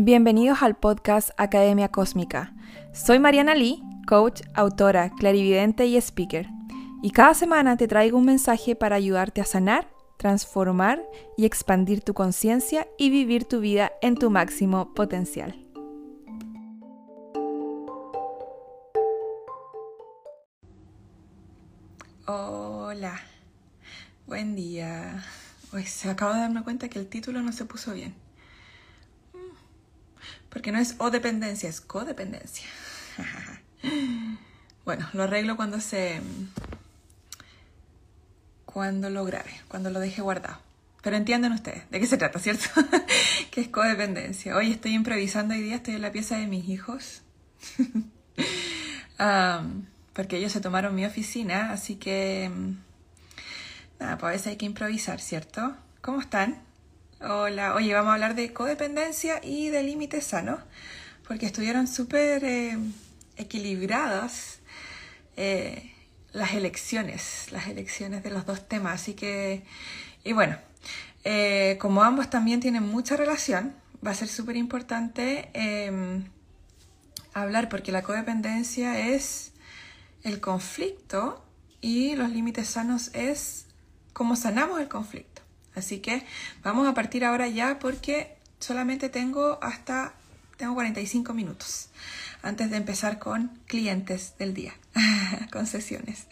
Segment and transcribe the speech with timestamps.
[0.00, 2.54] Bienvenidos al podcast Academia Cósmica.
[2.92, 6.46] Soy Mariana Lee, coach, autora, clarividente y speaker.
[7.02, 11.02] Y cada semana te traigo un mensaje para ayudarte a sanar, transformar
[11.36, 15.66] y expandir tu conciencia y vivir tu vida en tu máximo potencial.
[22.24, 23.20] Hola,
[24.28, 25.24] buen día.
[25.72, 28.27] Pues acabo de darme cuenta que el título no se puso bien.
[30.58, 32.66] Porque no es o dependencia, es codependencia.
[34.84, 36.20] bueno, lo arreglo cuando se.
[38.64, 40.58] cuando lo grabe, cuando lo deje guardado.
[41.00, 42.68] Pero entienden ustedes de qué se trata, ¿cierto?
[43.52, 44.56] que es codependencia.
[44.56, 47.22] Hoy estoy improvisando hoy día, estoy en la pieza de mis hijos.
[50.12, 52.50] porque ellos se tomaron mi oficina, así que.
[54.00, 55.76] Nada, pues a veces hay que improvisar, ¿cierto?
[56.00, 56.66] ¿Cómo están?
[57.20, 60.60] Hola, oye, vamos a hablar de codependencia y de límites sanos,
[61.26, 62.78] porque estuvieron súper eh,
[63.36, 64.60] equilibradas
[65.36, 65.92] eh,
[66.32, 69.02] las elecciones, las elecciones de los dos temas.
[69.02, 69.64] Así que,
[70.22, 70.58] y bueno,
[71.24, 73.74] eh, como ambos también tienen mucha relación,
[74.06, 76.24] va a ser súper importante em,
[77.34, 79.50] hablar, porque la codependencia es
[80.22, 81.44] el conflicto
[81.80, 83.66] y los límites sanos es
[84.12, 85.37] cómo sanamos el conflicto.
[85.78, 86.24] Así que
[86.62, 90.12] vamos a partir ahora ya porque solamente tengo hasta,
[90.56, 91.88] tengo 45 minutos
[92.42, 94.74] antes de empezar con clientes del día,
[95.52, 96.26] con sesiones.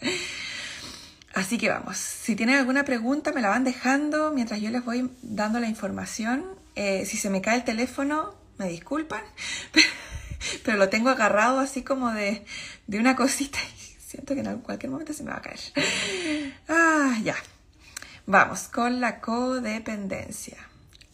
[1.33, 5.11] Así que vamos, si tienen alguna pregunta me la van dejando mientras yo les voy
[5.21, 6.45] dando la información.
[6.75, 9.23] Eh, si se me cae el teléfono, me disculpan,
[10.63, 12.45] pero, lo tengo agarrado así como de,
[12.87, 15.59] de una cosita y siento que en cualquier momento se me va a caer.
[16.67, 17.35] Ah, ya.
[18.29, 20.57] Vamos con la codependencia.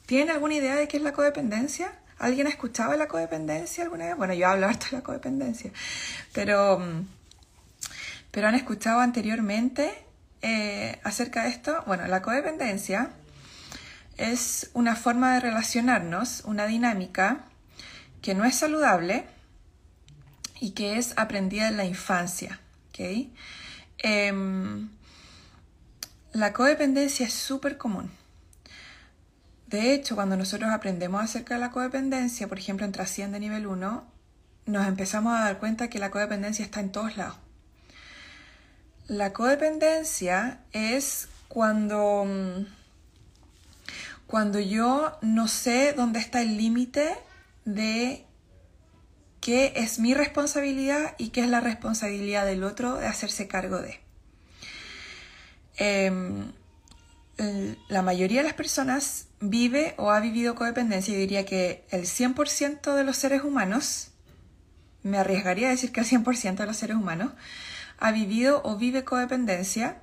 [0.07, 1.93] ¿Tienen alguna idea de qué es la codependencia?
[2.17, 4.17] ¿Alguien ha escuchado la codependencia alguna vez?
[4.17, 5.71] Bueno, yo hablo harto de la codependencia,
[6.33, 7.07] pero, mm,
[8.31, 9.93] pero han escuchado anteriormente
[10.41, 11.83] eh, acerca de esto.
[11.85, 13.11] Bueno, la codependencia
[14.17, 17.45] es una forma de relacionarnos, una dinámica
[18.23, 19.25] que no es saludable
[20.59, 22.59] y que es aprendida en la infancia.
[22.89, 23.31] ¿okay?
[23.99, 24.89] Em,
[26.33, 28.11] la codependencia es súper común.
[29.67, 34.03] De hecho, cuando nosotros aprendemos acerca de la codependencia, por ejemplo en Trasciende nivel 1,
[34.65, 37.37] nos empezamos a dar cuenta que la codependencia está en todos lados.
[39.07, 42.25] La codependencia es cuando,
[44.25, 47.15] cuando yo no sé dónde está el límite
[47.65, 48.25] de
[49.39, 54.02] qué es mi responsabilidad y qué es la responsabilidad del otro de hacerse cargo de.
[55.77, 56.51] Em,
[57.87, 61.13] la mayoría de las personas vive o ha vivido codependencia.
[61.13, 64.09] Yo diría que el 100% de los seres humanos,
[65.01, 67.31] me arriesgaría a decir que el 100% de los seres humanos,
[67.99, 69.97] ha vivido o vive codependencia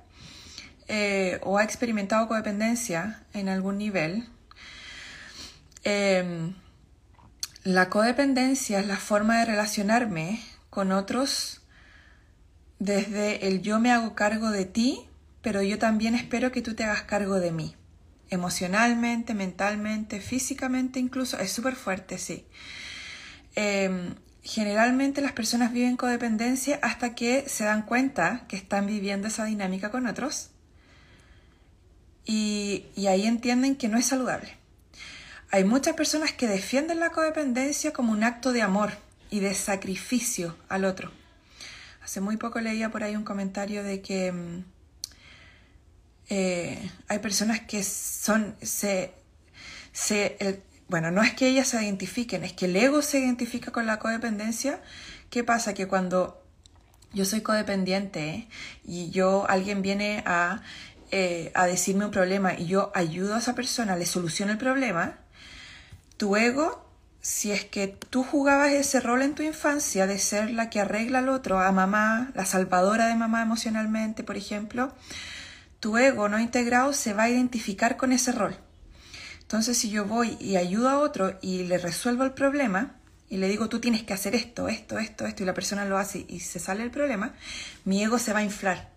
[0.87, 4.27] eh, o ha experimentado codependencia en algún nivel.
[5.83, 6.53] Em,
[7.63, 11.61] la codependencia es la forma de relacionarme con otros
[12.79, 15.07] desde el yo me hago cargo de ti
[15.41, 17.75] pero yo también espero que tú te hagas cargo de mí.
[18.29, 21.39] Emocionalmente, mentalmente, físicamente incluso.
[21.39, 22.45] Es súper fuerte, sí.
[23.55, 29.45] Em, generalmente las personas viven codependencia hasta que se dan cuenta que están viviendo esa
[29.45, 30.51] dinámica con otros
[32.25, 34.57] y, y ahí entienden que no es saludable.
[35.51, 38.93] Hay muchas personas que defienden la codependencia como un acto de amor
[39.29, 41.11] y de sacrificio al otro.
[42.01, 44.63] Hace muy poco leía por ahí un comentario de que em,
[46.33, 49.13] eh, hay personas que son, se,
[49.91, 53.85] se bueno, no es que ellas se identifiquen, es que el ego se identifica con
[53.85, 54.81] la codependencia.
[55.29, 55.73] ¿Qué pasa?
[55.73, 56.41] Que cuando
[57.11, 58.47] yo soy codependiente
[58.85, 60.61] y yo, alguien viene a,
[61.11, 65.17] eh, a decirme un problema y yo ayudo a esa persona, le soluciono el problema,
[66.15, 66.89] tu ego
[67.19, 71.19] si es que tú jugabas ese rol en tu infancia de ser la que arregla
[71.19, 74.93] al otro, a mamá, la salvadora de mamá emocionalmente, por ejemplo,
[75.81, 78.55] tu ego no integrado se va a identificar con ese rol.
[79.41, 82.95] Entonces, si yo voy y ayudo a otro y le resuelvo el problema,
[83.29, 85.97] y le digo, tú tienes que hacer esto, esto, esto, esto, y la persona lo
[85.97, 87.33] hace y se sale el problema,
[87.83, 88.91] mi ego se va a inflar.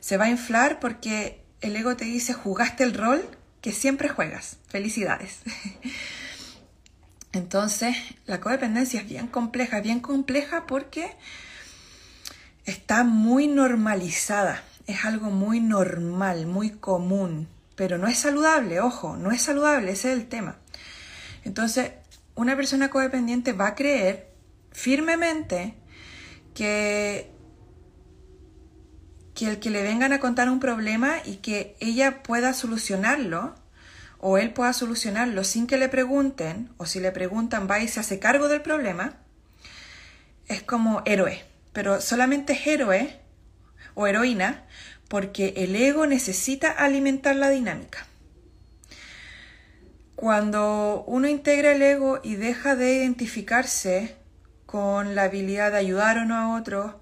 [0.00, 3.22] Se va a inflar porque el ego te dice, jugaste el rol
[3.60, 4.56] que siempre juegas.
[4.68, 5.40] Felicidades.
[7.32, 7.96] Entonces,
[8.26, 11.16] la codependencia es bien compleja, bien compleja porque
[12.64, 19.30] está muy normalizada es algo muy normal, muy común, pero no es saludable, ojo, no
[19.30, 20.56] es saludable, ese es el tema.
[21.44, 21.92] Entonces,
[22.34, 24.28] una persona codependiente va a creer
[24.72, 25.74] firmemente
[26.54, 27.30] que,
[29.34, 33.54] que el que le vengan a contar un problema y que ella pueda solucionarlo
[34.18, 38.00] o él pueda solucionarlo sin que le pregunten, o si le preguntan va y se
[38.00, 39.14] hace cargo del problema,
[40.46, 41.42] es como héroe.
[41.72, 43.20] Pero solamente es héroe
[43.94, 44.66] o heroína
[45.10, 48.06] porque el ego necesita alimentar la dinámica.
[50.14, 54.14] Cuando uno integra el ego y deja de identificarse
[54.66, 56.94] con la habilidad de ayudar o no a otros,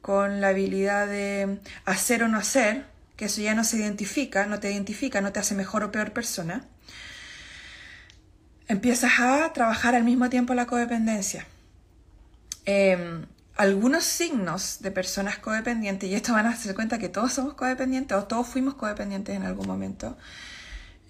[0.00, 2.84] con la habilidad de hacer o no hacer,
[3.16, 6.12] que eso ya no se identifica, no te identifica, no te hace mejor o peor
[6.12, 6.64] persona,
[8.68, 11.44] empiezas a trabajar al mismo tiempo la codependencia.
[12.66, 13.26] Em,
[13.58, 18.16] algunos signos de personas codependientes, y esto van a hacer cuenta que todos somos codependientes
[18.16, 20.16] o todos fuimos codependientes en algún momento,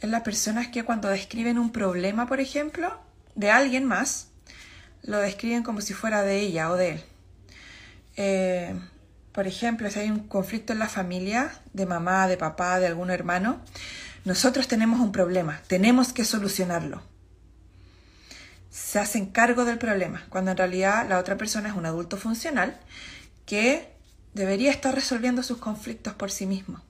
[0.00, 2.98] es las personas que cuando describen un problema, por ejemplo,
[3.34, 4.28] de alguien más,
[5.02, 7.04] lo describen como si fuera de ella o de él.
[8.16, 8.80] Eh,
[9.32, 13.10] por ejemplo, si hay un conflicto en la familia, de mamá, de papá, de algún
[13.10, 13.60] hermano,
[14.24, 17.02] nosotros tenemos un problema, tenemos que solucionarlo.
[18.78, 22.78] Se hacen cargo del problema, cuando en realidad la otra persona es un adulto funcional
[23.44, 23.92] que
[24.34, 26.80] debería estar resolviendo sus conflictos por sí mismo.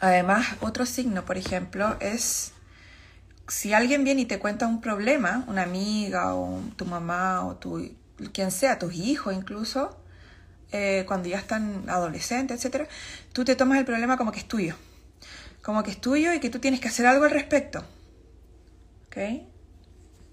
[0.00, 2.52] además, otro signo, por ejemplo, es
[3.48, 7.90] si alguien viene y te cuenta un problema, una amiga o tu mamá o tu
[8.32, 9.98] quien sea, tus hijos incluso,
[10.72, 12.88] eh, cuando ya están adolescentes, etcétera,
[13.32, 14.76] tú te tomas el problema como que es tuyo.
[15.62, 17.84] Como que es tuyo y que tú tienes que hacer algo al respecto.
[19.14, 19.42] ¿Ok?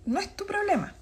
[0.05, 0.95] No es tu problema.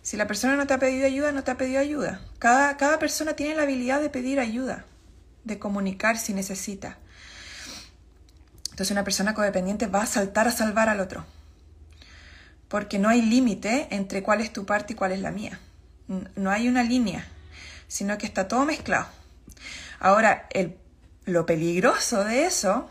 [0.00, 2.22] Si la persona no te ha pedido ayuda, no te ha pedido ayuda.
[2.38, 4.86] Cada, cada persona tiene la habilidad de pedir ayuda,
[5.44, 6.98] de comunicar si necesita.
[8.70, 11.24] Entonces una persona codependiente va a saltar a salvar al otro.
[12.68, 15.60] Porque no hay límite entre cuál es tu parte y cuál es la mía
[16.36, 17.26] no hay una línea,
[17.88, 19.06] sino que está todo mezclado.
[20.00, 20.48] Ahora,
[21.24, 22.90] lo peligroso de eso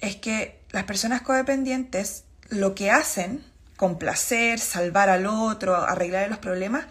[0.00, 3.44] es que las personas codependientes lo que hacen,
[3.76, 6.86] complacer, salvar al otro, arreglar los problemas,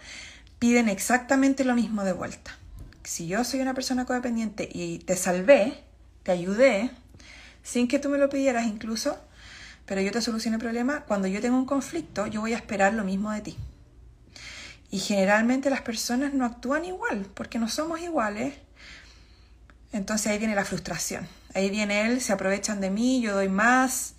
[0.58, 2.56] piden exactamente lo mismo de vuelta.
[3.04, 5.84] Si yo soy una persona codependiente y te salvé,
[6.22, 6.90] te ayudé,
[7.62, 9.18] sin que tú me lo pidieras incluso,
[9.86, 12.94] pero yo te solucioné el problema, cuando yo tengo un conflicto, yo voy a esperar
[12.94, 13.56] lo mismo de ti.
[14.90, 18.54] Y generalmente las personas no actúan igual, porque no somos iguales.
[19.92, 21.28] Entonces ahí viene la frustración.
[21.54, 24.14] Ahí viene él, se aprovechan de mí, yo doy más.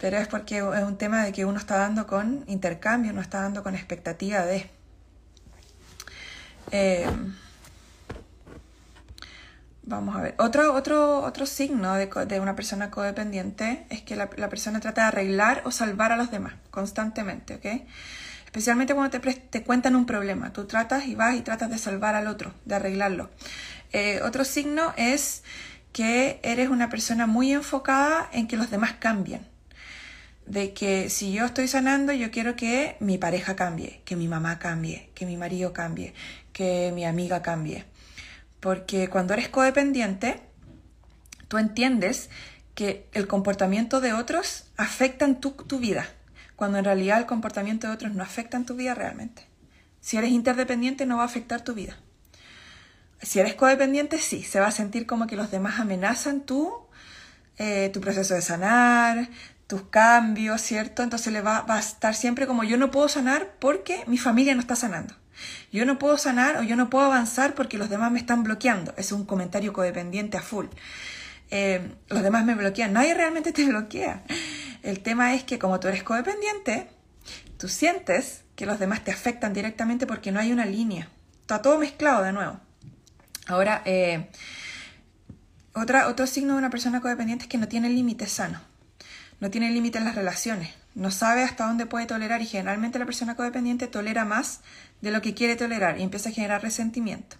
[0.00, 3.40] Pero es porque es un tema de que uno está dando con intercambio, no está
[3.42, 4.70] dando con expectativa de.
[6.72, 7.06] Eh,
[9.90, 10.34] Vamos a ver.
[10.38, 15.62] Otro, otro, otro signo de, una persona codependiente es que la, persona trata de arreglar
[15.64, 17.88] o salvar a los demás constantemente, ¿ok?
[18.44, 20.52] Especialmente cuando te, te cuentan un problema.
[20.52, 23.30] Tú tratas y vas y tratas de salvar al otro, de arreglarlo.
[23.92, 25.42] Eh, otro signo es
[25.92, 29.44] que eres una persona muy enfocada en que los demás cambien.
[30.50, 34.58] De que si yo estoy sanando, yo quiero que mi pareja cambie, que mi mamá
[34.58, 36.12] cambie, que mi marido cambie,
[36.52, 37.84] que mi amiga cambie.
[38.58, 40.42] Porque cuando eres codependiente,
[41.46, 42.30] tú entiendes
[42.74, 46.08] que el comportamiento de otros afecta en tu, vida,
[46.56, 49.46] cuando en realidad el comportamiento de otros no afecta en tu vida realmente.
[50.00, 51.96] Si eres interdependiente no va a afectar tu vida.
[53.22, 56.72] Si eres codependiente, sí, se va a sentir como que los demás amenazan tú,
[57.62, 59.28] eh, tu proceso de sanar,
[59.70, 61.04] tus cambios, ¿cierto?
[61.04, 64.60] Entonces le va, a estar siempre como yo no puedo sanar porque mi familia no
[64.60, 65.14] está sanando.
[65.72, 68.92] Yo no puedo sanar o yo no puedo avanzar porque los demás me están bloqueando.
[68.96, 70.66] Es un comentario codependiente a full.
[71.52, 72.92] Eh, los demás me bloquean.
[72.92, 74.24] Nadie realmente te bloquea.
[74.82, 76.88] El tema es que como tú eres codependiente,
[77.56, 81.08] tú sientes que los demás te afectan directamente porque no hay una línea.
[81.42, 82.58] Está todo mezclado de nuevo.
[83.46, 84.30] Ahora, eh,
[85.74, 88.62] otra, otro signo de una persona codependiente es que no tiene límites sanos.
[89.40, 90.70] No tiene límites en las relaciones.
[90.94, 94.60] No sabe hasta dónde puede tolerar y generalmente la persona codependiente tolera más
[95.00, 97.36] de lo que quiere tolerar y empieza a generar resentimiento.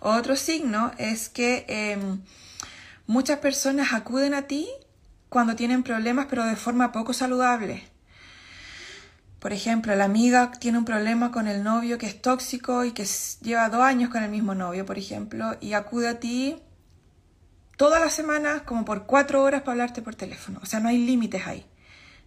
[0.00, 2.20] Otro signo es que em,
[3.06, 4.68] muchas personas acuden a ti
[5.28, 7.84] cuando tienen problemas pero de forma poco saludable.
[9.40, 13.06] Por ejemplo, la amiga tiene un problema con el novio que es tóxico y que
[13.40, 16.56] lleva dos años con el mismo novio, por ejemplo, y acude a ti
[17.78, 20.60] todas las semanas como por cuatro horas para hablarte por teléfono.
[20.62, 21.64] O sea, no hay límites ahí.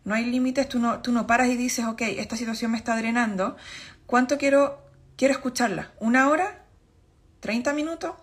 [0.03, 2.95] No hay límites, tú no, tú no paras y dices, ok, esta situación me está
[2.97, 3.55] drenando,
[4.11, 5.93] ¿Cuánto quiero, quiero escucharla?
[6.01, 6.65] ¿Una hora?
[7.41, 8.13] ¿30 minutos?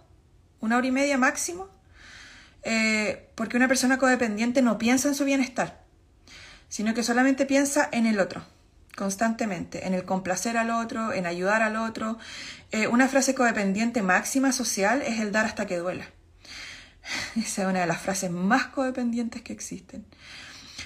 [0.61, 1.71] ¿Una hora y media máximo?
[2.63, 5.83] Eh, porque una persona codependiente no piensa en su bienestar.
[6.69, 8.45] sino que solamente piensa en el otro,
[8.95, 12.19] constantemente, en el complacer al otro, en ayudar al otro.
[12.71, 16.05] Eh, una frase codependiente máxima social es el dar hasta que duela.
[17.37, 20.05] Esa es una de las frases más codependientes que existen.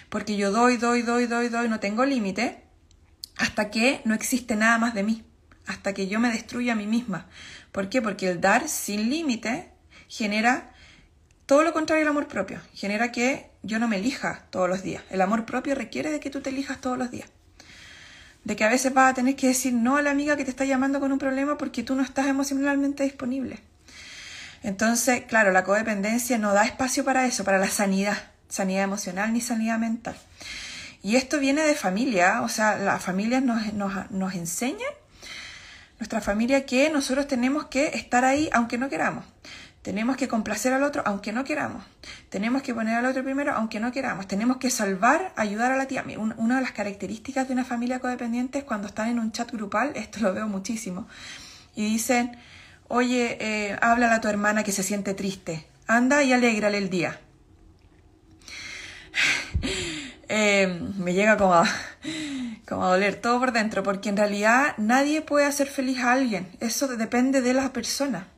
[0.09, 2.63] Porque yo doy, doy, doy, doy, doy, no tengo límite
[3.37, 5.25] hasta que no existe nada más de mí,
[5.67, 7.29] hasta que yo me destruya a mí misma.
[7.73, 8.03] ¿Por qué?
[8.03, 9.71] Porque el dar sin límite
[10.09, 10.73] genera
[11.47, 15.03] todo lo contrario al amor propio, genera que yo no me elija todos los días.
[15.11, 17.29] El amor propio requiere de que tú te elijas todos los días.
[18.45, 20.51] De que a veces vas a tener que decir no a la amiga que te
[20.51, 23.61] está llamando con un problema porque tú no estás emocionalmente disponible.
[24.63, 28.17] Entonces, claro, la codependencia no da espacio para eso, para la sanidad,
[28.49, 30.17] sanidad emocional ni sanidad mental.
[31.03, 34.93] Y esto viene de familia, o sea, las familias nos, nos, nos enseñan,
[35.99, 39.25] nuestra familia, que nosotros tenemos que estar ahí aunque no queramos.
[39.83, 41.85] Tenemos que complacer al otro aunque no queramos.
[42.29, 44.29] Tenemos que poner al otro primero aunque no queramos.
[44.29, 46.05] Tenemos que salvar, ayudar a la tía.
[46.17, 49.93] Una de las características de una familia codependiente es cuando están en un chat grupal,
[49.97, 51.09] esto lo veo muchísimo,
[51.75, 52.37] y dicen,
[52.93, 55.67] oye, eh, háblale a tu hermana que se siente triste.
[55.87, 57.21] Anda y alégrale el día.
[60.35, 61.69] Eh, me llega como a,
[62.67, 66.49] como a doler todo por dentro, porque en realidad nadie puede hacer feliz a alguien.
[66.59, 68.29] Eso depende de la persona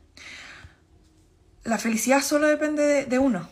[1.65, 3.49] la felicidad solo depende de, uno.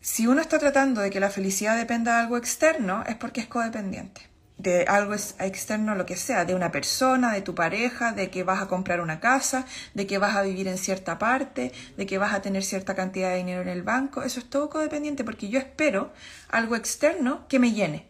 [0.00, 3.46] Si uno está tratando de que la felicidad dependa de algo externo, es porque es
[3.46, 4.28] codependiente.
[4.62, 8.60] De algo externo, lo que sea, de una persona, de tu pareja, de que vas
[8.60, 9.64] a comprar una casa,
[9.94, 13.30] de que vas a vivir en cierta parte, de que vas a tener cierta cantidad
[13.30, 14.22] de dinero en el banco.
[14.22, 16.12] Eso es todo codependiente porque yo espero
[16.50, 18.06] algo externo que me llene.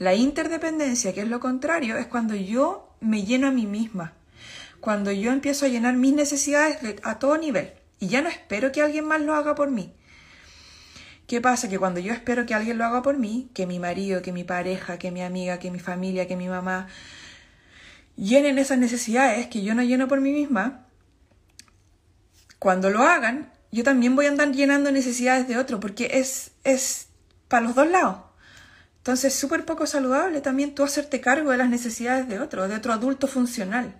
[0.00, 4.14] La interdependencia, que es lo contrario, es cuando yo me lleno a mí misma.
[4.80, 8.82] Cuando yo empiezo a llenar mis necesidades a todo nivel y ya no espero que
[8.82, 9.94] alguien más lo haga por mí.
[11.26, 11.68] ¿Qué pasa?
[11.68, 14.44] Que cuando yo espero que alguien lo haga por mí, que mi marido, que mi
[14.44, 16.88] pareja, que mi amiga, que mi familia, que mi mamá
[18.16, 20.86] llenen esas necesidades que yo no lleno por mí misma,
[22.58, 27.08] cuando lo hagan, yo también voy a andar llenando necesidades de otro, porque es, es
[27.48, 28.18] para los dos lados.
[28.98, 32.76] Entonces es súper poco saludable también tú hacerte cargo de las necesidades de otro, de
[32.76, 33.94] otro adulto funcional.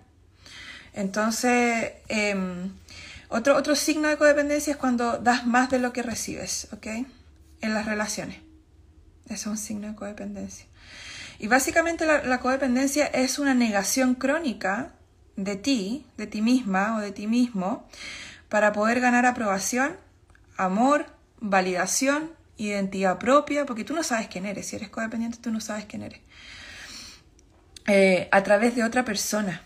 [0.93, 2.69] Entonces, eh,
[3.35, 6.87] otro, otro signo de codependencia es cuando das más de lo que recibes, ¿ok?
[7.61, 8.37] En las relaciones.
[9.25, 10.65] Eso es un signo de codependencia.
[11.37, 14.93] Y básicamente la, codependencia es una negación crónica
[15.35, 17.89] de ti, de ti misma o de ti mismo,
[18.47, 19.97] para poder ganar aprobación,
[20.55, 21.07] amor,
[21.41, 24.67] validación, identidad propia, porque tú no sabes quién eres.
[24.67, 26.21] Si eres codependiente, tú no sabes quién eres.
[27.87, 29.61] Eh, a través de otra persona.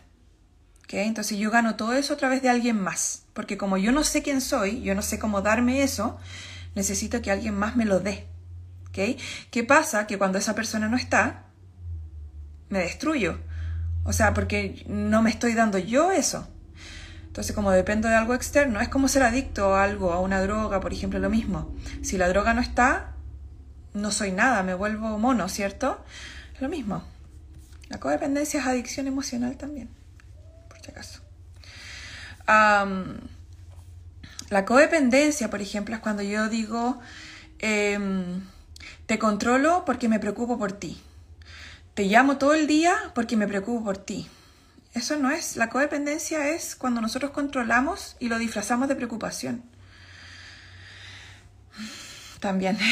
[0.91, 4.23] Entonces yo gano todo eso a través de alguien más, porque como yo no sé
[4.23, 6.17] quién soy, yo no sé cómo darme eso,
[6.73, 8.27] necesito que alguien más me lo dé.
[8.91, 10.07] ¿Qué pasa?
[10.07, 11.43] Que cuando esa persona no está,
[12.69, 13.39] me destruyo.
[14.03, 16.49] O sea, porque no me estoy dando yo eso.
[17.27, 20.81] Entonces, como dependo de algo externo, es como ser adicto a algo, a una droga,
[20.81, 21.73] por ejemplo, lo mismo.
[22.01, 23.13] Si la droga no está,
[23.93, 26.03] no soy nada, me vuelvo mono, ¿cierto?
[26.59, 27.03] Lo mismo.
[27.87, 29.98] La codependencia es adicción emocional también
[30.93, 31.21] caso.
[34.49, 36.99] la codependencia, por ejemplo, es cuando yo digo,
[37.59, 38.41] em,
[39.05, 41.01] te controlo porque me preocupo por ti.
[41.93, 44.27] Te llamo todo el día porque me preocupo por ti.
[44.93, 49.63] Eso no es, la codependencia es cuando nosotros controlamos y lo disfrazamos de preocupación.
[52.39, 52.77] También.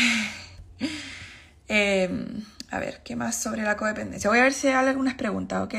[1.70, 4.30] Em, a ver, ¿qué más sobre la codependencia?
[4.30, 5.76] Voy a ver si hay algunas preguntas, ¿ok?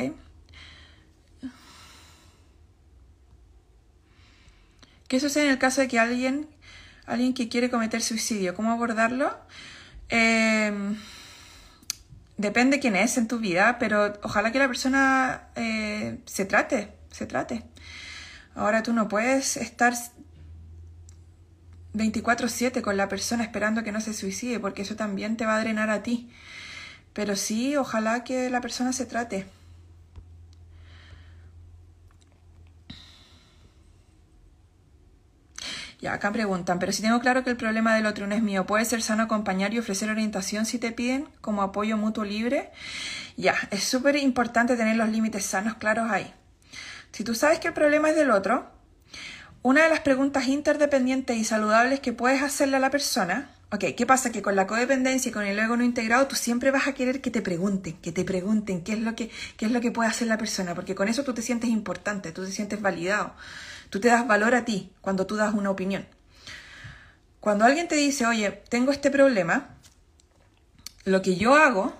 [5.09, 6.47] ¿Qué sucede en el caso de que alguien,
[7.07, 8.55] alguien que quiere cometer suicidio?
[8.55, 9.35] ¿Cómo abordarlo?
[10.11, 10.97] Em,
[12.37, 17.27] depende quién es en tu vida, pero ojalá que la persona eh, se trate, se
[17.27, 17.65] trate.
[18.55, 19.95] Ahora tú no puedes estar
[21.95, 25.61] 24/7 con la persona esperando que no se suicide, porque eso también te va a
[25.61, 26.31] drenar a ti.
[27.15, 29.47] Pero sí, ojalá que la persona se trate.
[36.01, 38.67] Ya, acá preguntan, pero si tengo claro que el problema del otro no es mío,
[38.67, 42.71] ¿puede ser sano acompañar y ofrecer orientación si te piden como apoyo mutuo libre?
[43.37, 46.33] Ya, es súper importante tener los límites sanos claros ahí.
[47.11, 48.71] Si tú sabes que el problema es del otro,
[49.63, 54.07] una de las preguntas interdependientes y saludables que puedes hacerle a la persona, ok, ¿qué
[54.07, 54.31] pasa?
[54.31, 57.21] Que con la codependencia y con el ego no integrado, tú siempre vas a querer
[57.21, 60.09] que te pregunten, que te pregunten qué es lo que, qué es lo que puede
[60.09, 63.35] hacer la persona, porque con eso tú te sientes importante, tú te sientes validado.
[63.91, 66.07] Tú te das valor a ti cuando tú das una opinión.
[67.41, 69.77] Cuando alguien te dice, oye, tengo este problema,
[71.05, 71.95] lo que yo hago,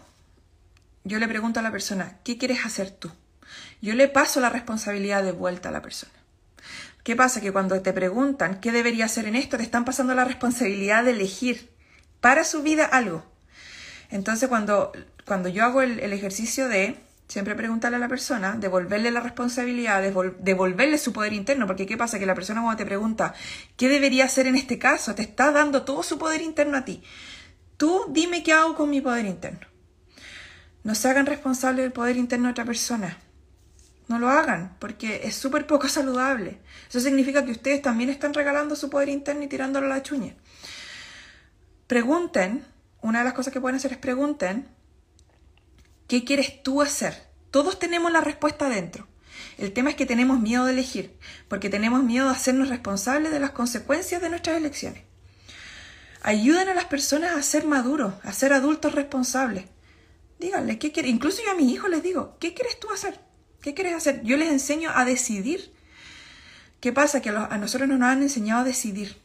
[1.05, 3.11] yo le pregunto a la persona, ¿qué quieres hacer tú?
[3.81, 6.13] Yo le paso la responsabilidad de vuelta a la persona.
[7.05, 7.41] ¿Qué pasa?
[7.41, 11.13] Que cuando te preguntan qué debería hacer en esto, te están pasando la responsabilidad de
[11.13, 11.71] elegir
[12.21, 13.25] para su vida algo.
[14.11, 14.93] Entonces, cuando,
[15.25, 16.99] cuando yo hago el, ejercicio de
[17.29, 22.19] siempre preguntarle a la persona, devolverle la responsabilidad, devolverle su poder interno, porque ¿qué pasa?
[22.19, 23.35] Que la persona cuando te pregunta
[23.77, 27.03] qué debería hacer en este caso, te está dando todo su poder interno a ti.
[27.77, 29.67] Tú dime qué hago con mi poder interno.
[30.83, 33.19] No se hagan responsables del poder interno de otra persona.
[34.09, 36.59] No lo hagan, porque es súper poco saludable.
[36.89, 40.35] Eso significa que ustedes también están regalando su poder interno y tirándolo a la chuña.
[41.87, 42.65] Pregunten,
[43.03, 44.67] una de las cosas que pueden hacer es pregunten,
[46.09, 47.29] ¿qué quieres tú hacer?
[47.53, 49.07] Todos tenemos la respuesta dentro.
[49.59, 53.39] El tema es que tenemos miedo de elegir, porque tenemos miedo de hacernos responsables de
[53.39, 55.05] las consecuencias de nuestras elecciones.
[56.23, 59.67] Ayuden a las personas a ser maduros, a ser adultos responsables.
[60.41, 61.13] Díganle, ¿qué quieres?
[61.13, 63.21] Incluso yo a mis hijos les digo, ¿qué quieres tú hacer?
[63.61, 64.23] ¿Qué quieres hacer?
[64.23, 65.73] Yo les enseño a decidir.
[66.81, 67.21] ¿Qué pasa?
[67.21, 69.17] Que a, nosotros no nos han enseñado a decidir.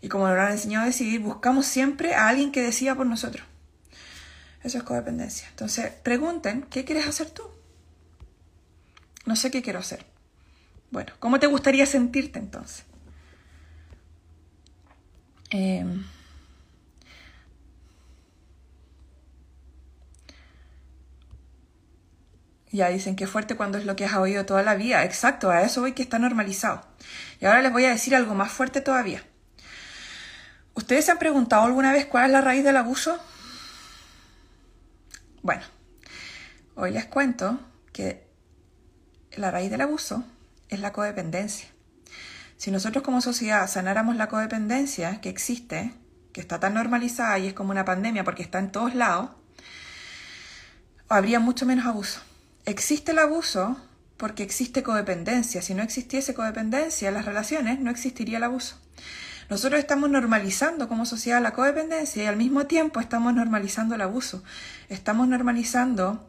[0.00, 3.44] Y como nos han enseñado a decidir, buscamos siempre a alguien que decida por nosotros.
[4.62, 5.48] Eso es codependencia.
[5.48, 7.42] Entonces, pregunten, ¿qué quieres hacer tú?
[9.26, 10.04] No sé qué quiero hacer.
[10.90, 12.84] Bueno, ¿cómo te gustaría sentirte entonces?
[15.50, 15.84] Eh,
[22.72, 25.04] Ya dicen que fuerte cuando es lo que has oído toda la vida.
[25.04, 26.82] Exacto, a eso voy que está normalizado.
[27.40, 29.24] Y ahora les voy a decir algo más fuerte todavía.
[30.74, 33.20] ¿Ustedes se han preguntado alguna vez cuál es la raíz del abuso?
[35.42, 35.62] Bueno,
[36.74, 37.58] hoy les cuento
[37.94, 38.28] que
[39.32, 40.22] la raíz del abuso
[40.68, 41.66] es la codependencia.
[42.58, 45.94] Si nosotros como sociedad sanáramos la codependencia que existe,
[46.34, 49.30] que está tan normalizada y es como una pandemia porque está en todos lados,
[51.08, 52.20] habría mucho menos abuso.
[52.66, 53.80] Existe el abuso
[54.18, 55.62] porque existe codependencia.
[55.62, 58.76] Si no existiese codependencia en las relaciones, no existiría el abuso.
[59.50, 64.44] Nosotros estamos normalizando como sociedad la codependencia y al mismo tiempo estamos normalizando el abuso.
[64.88, 66.28] Estamos normalizando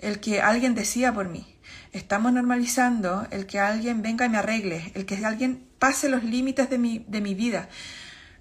[0.00, 1.46] el que alguien decida por mí.
[1.92, 6.68] Estamos normalizando el que alguien venga y me arregle, el que alguien pase los límites
[6.68, 7.68] de mi, de mi vida.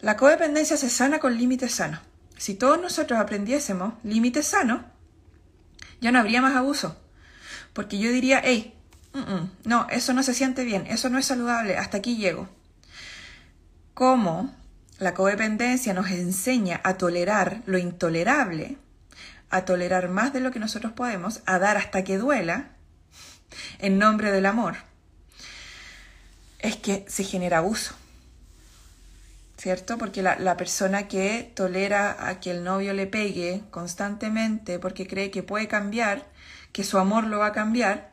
[0.02, 2.00] La codependencia se sana con límites sanos.
[2.36, 4.82] Si todos nosotros aprendiésemos límites sanos,
[6.02, 7.00] ya no habría más abuso.
[7.74, 8.74] Porque yo diría, hey,
[9.66, 12.50] no, eso no se siente bien, eso no es saludable, hasta aquí llego.
[13.95, 14.53] ¿Cómo
[14.99, 18.77] la codependencia nos enseña a tolerar lo intolerable,
[19.49, 22.71] a tolerar más de lo que nosotros podemos, a dar hasta que duela,
[23.79, 24.75] en nombre del amor,
[26.60, 27.95] es que se genera abuso.
[29.55, 29.97] ¿Cierto?
[29.97, 35.31] Porque la, la, persona que tolera a que el novio le pegue constantemente porque cree
[35.31, 36.27] que puede cambiar,
[36.73, 38.12] que su amor lo va a cambiar,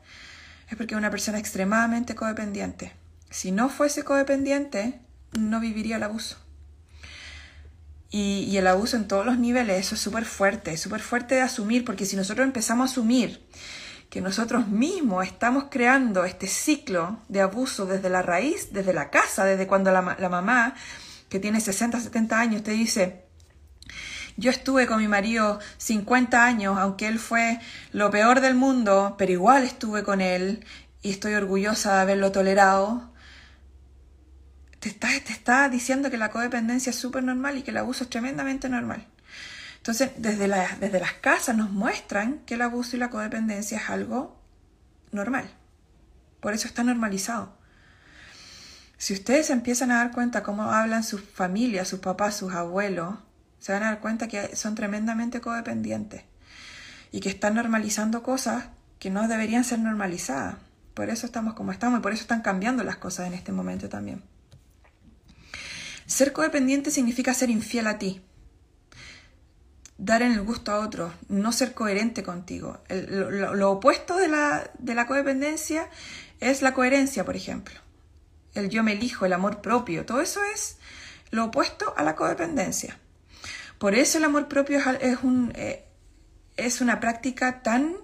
[0.70, 2.92] es porque es una persona extremadamente codependiente.
[3.30, 5.00] Si no fuese codependiente,
[5.32, 6.36] no viviría el abuso.
[8.10, 11.84] Y, el abuso en todos los niveles, eso es súper fuerte, súper fuerte de asumir,
[11.84, 13.48] porque si nosotros empezamos a asumir
[14.10, 19.46] que nosotros mismos estamos creando este ciclo de abuso desde la raíz, desde la casa,
[19.46, 20.74] desde cuando la, la mamá,
[21.30, 23.24] que tiene 60, 70 años, te dice,
[24.36, 27.60] yo estuve con mi marido 50 años, aunque él fue
[27.92, 30.64] lo peor del mundo, pero igual estuve con él
[31.02, 33.11] y estoy orgullosa de haberlo tolerado.
[34.82, 38.02] Te está, te está diciendo que la codependencia es súper normal y que el abuso
[38.02, 39.06] es tremendamente normal.
[39.76, 40.48] Entonces, desde,
[40.80, 44.42] desde las casas nos muestran que el abuso y la codependencia es algo
[45.12, 45.48] normal.
[46.40, 47.56] Por eso está normalizado.
[48.98, 53.14] Si ustedes empiezan a dar cuenta cómo hablan sus familias, sus papás, sus abuelos,
[53.60, 56.24] se van a dar cuenta que son tremendamente codependientes
[57.12, 58.64] y que están normalizando cosas
[58.98, 60.56] que no deberían ser normalizadas.
[60.94, 63.88] Por eso estamos como estamos y por eso están cambiando las cosas en este momento
[63.88, 64.31] también.
[66.12, 68.20] Ser codependiente significa ser infiel a ti,
[69.96, 72.82] dar en el gusto a otros, no ser coherente contigo.
[72.90, 75.88] lo, opuesto de la, de la codependencia
[76.38, 77.80] es la coherencia, por ejemplo.
[78.52, 80.76] El yo me elijo, el amor propio, todo eso es
[81.30, 82.98] lo opuesto a la codependencia.
[83.78, 85.86] Por eso el amor propio es, un, eh,
[86.58, 87.96] es una práctica tan,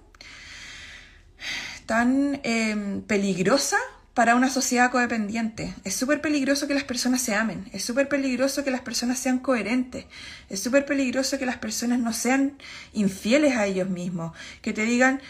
[1.85, 3.77] tan em, peligrosa
[4.19, 5.73] para una sociedad codependiente.
[5.85, 9.39] Es súper peligroso que las personas se amen, es súper peligroso que las personas sean
[9.39, 10.07] coherentes,
[10.49, 12.57] es súper peligroso que las personas no sean
[12.91, 15.21] infieles a ellos mismos, que te digan,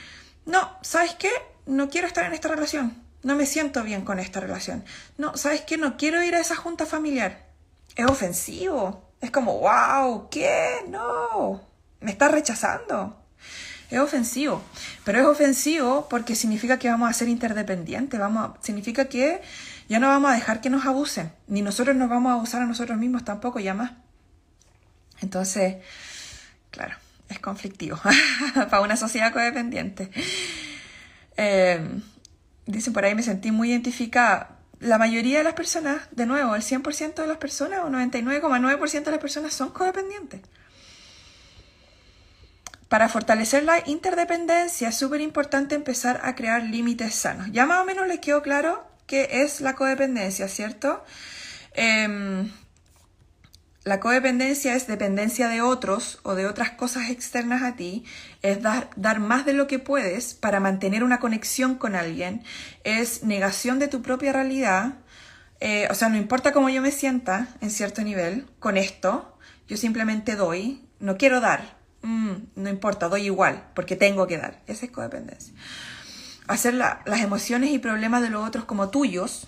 [0.47, 1.29] no, ¿sabes qué?
[1.67, 4.83] No quiero estar en esta relación, no me siento bien con esta relación,
[5.19, 5.77] no, ¿sabes qué?
[5.77, 7.45] No quiero ir a esa junta familiar.
[7.95, 10.83] Es ofensivo, es como, wow, ¿qué?
[10.87, 11.61] No,
[11.99, 13.23] me estás rechazando.
[13.89, 14.61] Es ofensivo,
[15.03, 19.41] pero es ofensivo porque significa que vamos a ser interdependientes, vamos, significa que
[19.87, 22.65] ya no vamos a dejar que nos abusen, ni nosotros nos vamos a abusar a
[22.65, 23.93] nosotros mismos tampoco, ya más.
[25.21, 25.77] Entonces,
[26.69, 26.95] claro,
[27.29, 27.99] es conflictivo
[28.53, 30.11] para una sociedad codependiente.
[31.35, 32.01] Eh,
[32.67, 34.57] dicen por ahí, me sentí muy identificada.
[34.79, 39.11] La mayoría de las personas, de nuevo, el 100% de las personas o 99,9% de
[39.11, 40.41] las personas son codependientes.
[42.89, 47.47] Para fortalecer la interdependencia es súper importante empezar a crear límites sanos.
[47.51, 51.03] Ya más o menos les quedó claro qué es la codependencia, ¿cierto?
[51.73, 52.49] Eh,
[53.85, 58.03] la codependencia es dependencia de otros o de otras cosas externas a ti,
[58.41, 62.43] es dar, dar, más de lo que puedes para mantener una conexión con alguien,
[62.83, 64.95] es negación de tu propia realidad,
[65.61, 69.77] eh, o sea, no importa cómo yo me sienta en cierto nivel con esto, yo
[69.77, 74.85] simplemente doy, no quiero dar, mm, no importa, doy igual, porque tengo que dar, esa
[74.85, 75.53] es codependencia.
[76.47, 79.47] Hacer las emociones y problemas de los otros como tuyos.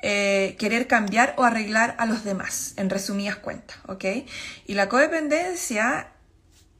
[0.00, 3.78] Eh, querer cambiar o arreglar a los demás, en resumidas cuentas.
[4.66, 6.12] Y la codependencia,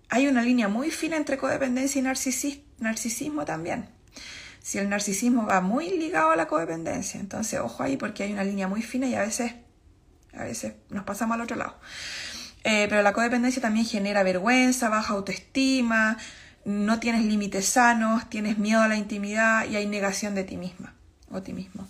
[0.08, 3.88] hay una línea muy fina entre codependencia y narcisismo también.
[4.62, 8.44] Si el narcisismo va muy ligado a la codependencia, entonces ojo ahí porque hay una
[8.44, 9.54] línea muy fina y a veces,
[10.34, 11.76] a veces nos pasamos al otro lado.
[12.64, 16.18] Eh, pero la codependencia también genera vergüenza, baja autoestima,
[16.64, 20.94] no tienes límites sanos, tienes miedo a la intimidad y hay negación de ti misma
[21.30, 21.86] o ti mismo.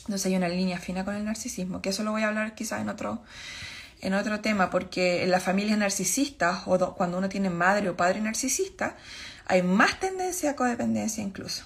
[0.00, 2.80] Entonces hay una línea fina con el narcisismo, que eso lo voy a hablar quizás
[2.80, 3.22] en otro,
[4.00, 8.20] en otro tema, porque en las familias narcisistas o cuando uno tiene madre o padre
[8.20, 8.96] narcisista,
[9.46, 11.64] hay más tendencia a codependencia incluso.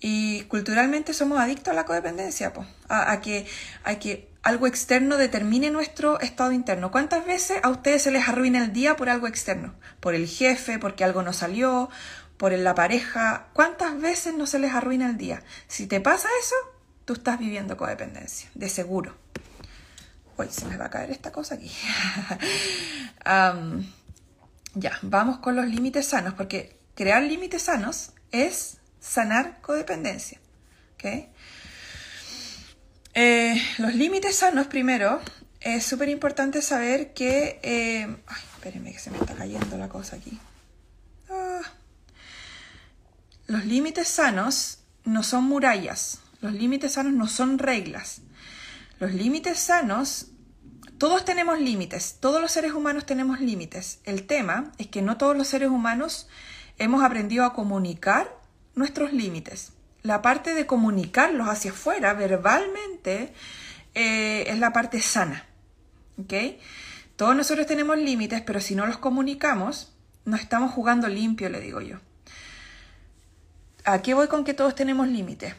[0.00, 2.52] Y culturalmente somos adictos a la codependencia,
[2.88, 3.46] a, que,
[3.84, 6.90] a que algo externo determine nuestro estado interno.
[6.90, 9.74] ¿Cuántas veces a ustedes se les arruina el día por algo externo?
[10.00, 11.90] Por el jefe, porque algo no salió,
[12.36, 13.48] por la pareja.
[13.52, 15.42] ¿Cuántas veces no se les arruina el día?
[15.68, 16.54] Si te pasa eso,
[17.04, 19.16] tú estás viviendo codependencia, de seguro.
[20.38, 21.70] Uy, se me va a caer esta cosa aquí.
[24.74, 30.40] ya, vamos con los límites sanos, porque crear límites sanos es sanar codependencia.
[33.14, 35.20] Eh, los límites sanos, primero,
[35.60, 37.60] es súper importante saber que...
[37.62, 38.16] Eh,
[38.54, 40.38] espérenme que se me está cayendo la cosa aquí.
[41.28, 41.60] Ah.
[43.46, 48.22] Los límites sanos no son murallas, los límites sanos no son reglas.
[49.00, 50.26] Los límites sanos,
[50.98, 54.00] todos tenemos límites, todos los seres humanos tenemos límites.
[54.04, 56.28] El tema es que no todos los seres humanos
[56.78, 58.30] hemos aprendido a comunicar
[58.74, 59.72] nuestros límites.
[60.02, 63.34] La parte de comunicarlos hacia afuera verbalmente
[63.94, 65.46] eh, es la parte sana.
[67.16, 69.92] Todos nosotros tenemos límites, pero si no los comunicamos,
[70.24, 71.98] no estamos jugando limpio, le digo yo.
[73.84, 75.54] ¿A qué voy con que todos tenemos límites?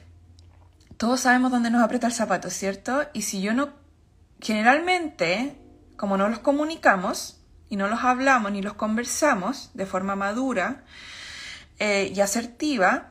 [1.02, 3.08] todos sabemos dónde nos aprieta el zapato, ¿cierto?
[3.12, 3.70] Y si yo no,
[4.40, 5.56] generalmente,
[5.98, 10.84] como no los comunicamos y no los hablamos ni los conversamos de forma madura
[11.80, 13.11] eh, y asertiva,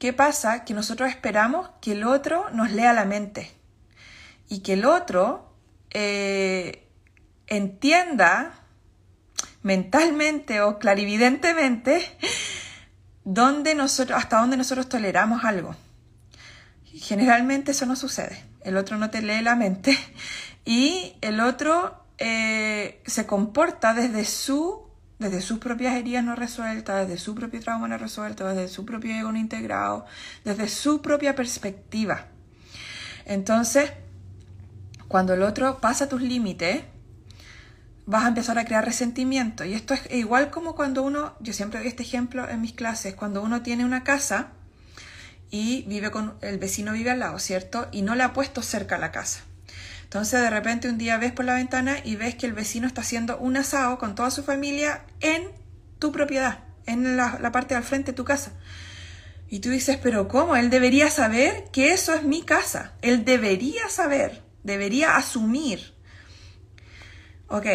[0.00, 0.64] ¿qué pasa?
[0.64, 3.52] Que nosotros esperamos que el otro nos lea la mente
[4.48, 5.54] y que el otro
[5.90, 6.88] eh,
[7.46, 8.54] entienda
[9.62, 12.02] mentalmente o clarividentemente
[13.24, 15.76] dónde nosotros, hasta dónde nosotros toleramos algo.
[16.86, 18.42] Generalmente eso no sucede.
[18.62, 19.96] El otro no te lee la mente
[20.64, 24.89] y el otro eh, se comporta desde su
[25.20, 29.14] desde sus propias heridas no resueltas, desde su propio trauma no resuelto, desde su propio
[29.14, 30.06] ego no integrado,
[30.44, 32.26] desde su propia perspectiva.
[33.26, 33.92] Entonces,
[35.08, 36.84] cuando el otro pasa tus límites,
[38.06, 39.64] vas a empezar a crear resentimiento.
[39.66, 43.14] Y esto es igual como cuando uno, yo siempre doy este ejemplo en mis clases,
[43.14, 44.48] cuando uno tiene una casa
[45.50, 47.88] y vive con el vecino vive al lado, ¿cierto?
[47.92, 49.42] Y no le ha puesto cerca la casa.
[50.10, 53.02] Entonces de repente un día ves por la ventana y ves que el vecino está
[53.02, 55.52] haciendo un asado con toda su familia en
[56.00, 58.50] tu propiedad, en la, parte al frente de tu casa.
[59.48, 60.56] Y tú dices, pero ¿cómo?
[60.56, 62.94] Él debería saber que eso es mi casa.
[63.02, 65.94] Él debería saber, debería asumir.
[67.46, 67.66] Ok.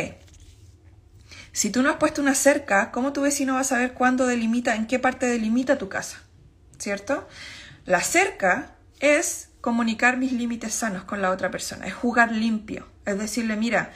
[1.54, 4.76] Si tú no has puesto una cerca, ¿cómo tu vecino va a saber cuándo delimita,
[4.76, 6.18] en qué parte delimita tu casa?
[6.80, 7.30] ¿Cierto?
[7.86, 13.18] La cerca es comunicar mis límites sanos con la otra persona, es jugar limpio, es
[13.18, 13.94] decirle, mira,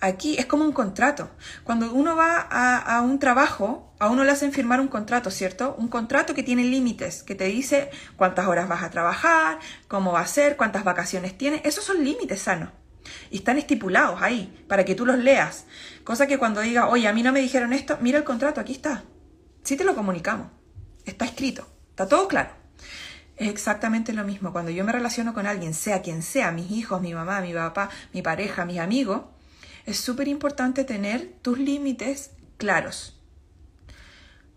[0.00, 1.28] aquí es como un contrato.
[1.62, 5.74] Cuando uno va a, un trabajo, a uno le hacen firmar un contrato, ¿cierto?
[5.76, 10.20] Un contrato que tiene límites, que te dice cuántas horas vas a trabajar, cómo va
[10.20, 11.60] a ser, cuántas vacaciones tienes.
[11.66, 12.70] Esos son límites sanos.
[13.30, 15.66] Y están estipulados ahí, para que tú los leas.
[16.02, 18.72] Cosa que cuando diga, oye, a mí no me dijeron esto, mira el contrato, aquí
[18.72, 19.04] está.
[19.64, 20.46] Sí te lo comunicamos.
[21.04, 21.66] Está escrito.
[21.90, 22.59] Está todo claro.
[23.40, 24.52] Es exactamente lo mismo.
[24.52, 27.88] Cuando yo me relaciono con alguien, sea quien sea, mis hijos, mi mamá, mi papá,
[28.12, 29.22] mi pareja, mis amigos,
[29.86, 33.18] es súper importante tener tus límites claros.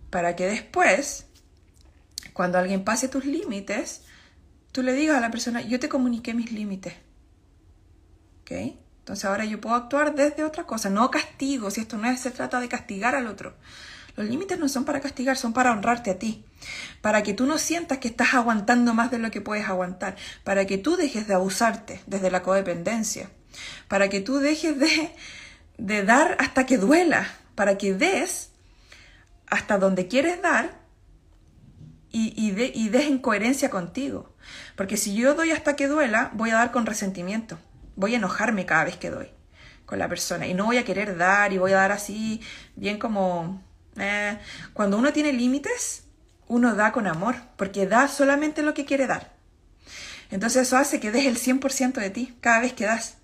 [0.10, 1.28] Para que después,
[2.34, 4.02] cuando alguien pase tus límites,
[4.74, 6.94] tú le digas a la persona, yo te comuniqué mis límites.
[8.42, 8.52] ¿Ok?
[9.00, 12.60] Entonces ahora yo puedo actuar desde otra cosa, no castigo, si esto no se trata
[12.60, 13.56] de castigar al otro.
[14.16, 16.46] Los límites no son para castigar, son para honrarte a ti,
[17.02, 20.66] para que tú no sientas que estás aguantando más de lo que puedes aguantar, para
[20.66, 23.30] que tú dejes de abusarte desde la codependencia,
[23.88, 25.12] para que tú dejes de,
[25.78, 28.52] de dar hasta que duela, para que des
[29.48, 30.80] hasta donde quieres dar
[32.12, 34.36] y, y, de, y des en coherencia contigo.
[34.76, 37.58] Porque si yo doy hasta que duela, voy a dar con resentimiento,
[37.96, 39.30] voy a enojarme cada vez que doy
[39.86, 40.48] con la persona.
[40.48, 42.42] Y no voy a querer dar y voy a dar así,
[42.76, 43.62] bien como
[43.98, 44.38] eh,
[44.74, 46.04] cuando uno tiene límites,
[46.48, 49.34] uno da con amor, porque da solamente lo que quiere dar.
[50.32, 53.18] Entonces eso hace que des el 100% de ti cada vez que das.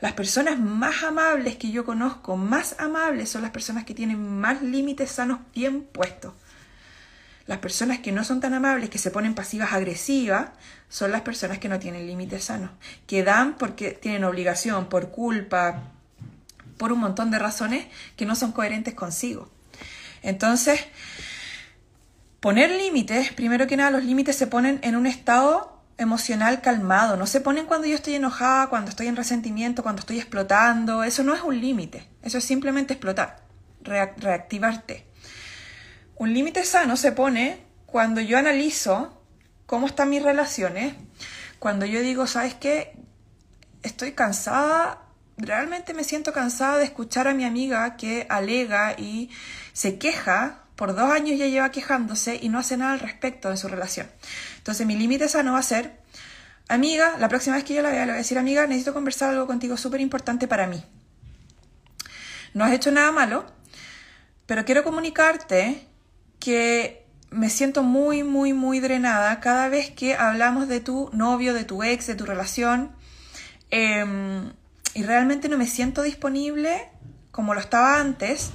[0.00, 4.62] Las personas más amables que yo conozco, más amables, son las personas que tienen más
[4.62, 6.34] límites sanos bien puestos.
[7.46, 10.50] Las personas que no son tan amables, que se ponen pasivas agresivas,
[10.88, 12.70] son las personas que no tienen límites sanos,
[13.06, 15.82] que dan porque tienen obligación, por culpa,
[16.76, 19.50] por un montón de razones que no son coherentes consigo.
[20.22, 20.80] Entonces,
[22.40, 27.26] poner límites, primero que nada, los límites se ponen en un estado emocional calmado, no
[27.26, 31.34] se ponen cuando yo estoy enojada, cuando estoy en resentimiento, cuando estoy explotando, eso no
[31.34, 33.42] es un límite, eso es simplemente explotar,
[33.82, 35.06] reactivarte.
[36.16, 39.22] Un límite sano se pone cuando yo analizo
[39.66, 40.94] cómo están mis relaciones,
[41.58, 42.96] cuando yo digo, ¿sabes qué?
[43.82, 45.02] Estoy cansada,
[45.38, 49.30] realmente me siento cansada de escuchar a mi amiga que alega y
[49.72, 53.56] se queja, por dos años ya lleva quejándose y no hace nada al respecto de
[53.56, 54.06] su relación.
[54.58, 55.98] Entonces mi límite sano va a ser,
[56.68, 59.30] amiga, la próxima vez que yo la vea le voy a decir, amiga, necesito conversar
[59.30, 60.84] algo contigo súper importante para mí.
[62.54, 63.44] No has hecho nada malo,
[64.46, 65.86] pero quiero comunicarte
[66.38, 71.64] que me siento muy, muy, muy drenada cada vez que hablamos de tu novio, de
[71.64, 72.92] tu ex, de tu relación.
[73.70, 74.52] Em,
[74.94, 76.88] y realmente no me siento disponible
[77.30, 78.50] como lo estaba antes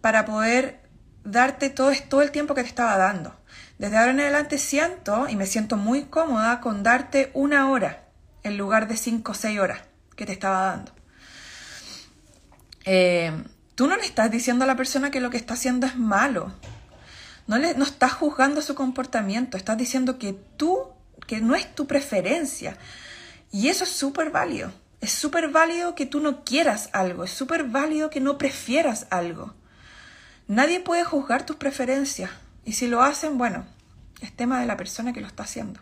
[0.00, 0.80] para poder
[1.24, 3.36] darte todo, todo el tiempo que te estaba dando.
[3.78, 8.04] Desde ahora en adelante siento y me siento muy cómoda con darte una hora
[8.42, 9.80] en lugar de cinco o seis horas
[10.14, 10.92] que te estaba dando.
[12.84, 13.32] Eh,
[13.74, 16.52] tú no le estás diciendo a la persona que lo que está haciendo es malo.
[17.46, 19.56] No, le, no estás juzgando su comportamiento.
[19.56, 20.92] Estás diciendo que tú,
[21.26, 22.76] que no es tu preferencia.
[23.50, 24.72] Y eso es súper válido.
[25.02, 27.24] Es súper válido que tú no quieras algo.
[27.24, 29.52] Es súper válido que no prefieras algo.
[30.46, 32.30] Nadie puede juzgar tus preferencias
[32.64, 33.66] y si lo hacen, bueno,
[34.20, 35.80] es tema de la persona que lo está haciendo.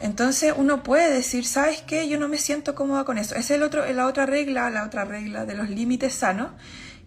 [0.00, 2.06] Entonces uno puede decir, ¿sabes qué?
[2.06, 3.36] Yo no me siento cómoda con eso.
[3.36, 6.50] Esa es el otro, la otra regla, la otra regla de los límites sanos,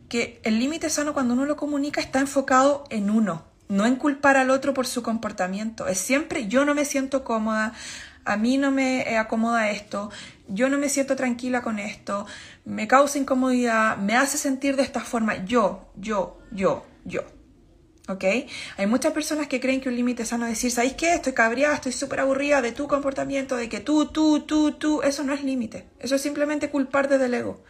[0.10, 4.36] que el límite sano cuando uno lo comunica está enfocado en uno, no en culpar
[4.38, 5.88] al otro por su comportamiento.
[5.88, 7.74] Es siempre yo no me siento cómoda,
[8.26, 10.10] a mí no me acomoda esto,
[10.48, 12.26] yo no me siento tranquila con esto,
[12.66, 17.22] me causa incomodidad, me hace sentir de esta forma, yo, yo, yo, yo.
[18.10, 18.24] ¿Ok?
[18.78, 21.14] Hay muchas personas que creen que un límite sano es decir, ¿sabéis qué?
[21.16, 25.02] Estoy cabreada, estoy súper aburrida de tu comportamiento, de que tú, tú, tú, tú.
[25.02, 25.90] Eso no es límite.
[26.00, 27.66] Eso es simplemente culparte del ego.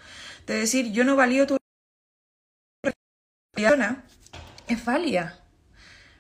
[0.46, 1.58] De decir, yo no valido tu
[4.68, 5.40] es válida.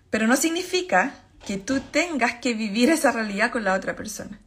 [0.09, 1.13] Pero no significa
[1.45, 4.39] que tú tengas que vivir esa realidad con la otra persona.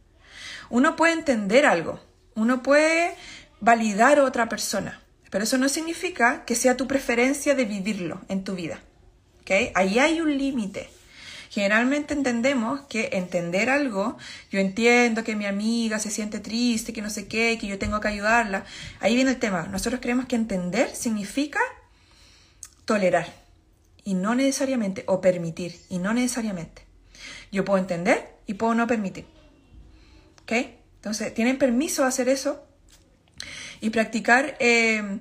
[0.71, 1.99] Uno puede entender algo,
[2.33, 3.13] uno puede
[3.59, 8.43] validar a otra persona, pero eso no significa que sea tu preferencia de vivirlo en
[8.45, 8.79] tu vida.
[9.41, 9.71] ¿okay?
[9.75, 10.89] Ahí hay un límite.
[11.49, 14.17] Generalmente entendemos que entender algo,
[14.49, 17.99] yo entiendo que mi amiga se siente triste, que no sé qué, que yo tengo
[17.99, 18.63] que ayudarla.
[19.01, 19.63] Ahí viene el tema.
[19.63, 21.59] Nosotros creemos que entender significa
[22.85, 23.27] tolerar
[24.05, 26.85] y no necesariamente, o permitir y no necesariamente.
[27.51, 29.40] Yo puedo entender y puedo no permitir.
[30.43, 30.51] ¿Ok?
[30.95, 32.65] Entonces, tienen permiso de hacer eso
[33.79, 34.55] y practicar.
[34.59, 35.19] Eh,